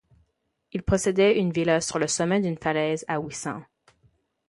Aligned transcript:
Il 0.71 0.81
possédait 0.81 1.37
une 1.37 1.51
villa 1.51 1.79
sur 1.79 1.99
le 1.99 2.07
sommet 2.07 2.39
d’une 2.41 2.57
falaise, 2.57 3.05
à 3.07 3.19
Wissant. 3.19 3.61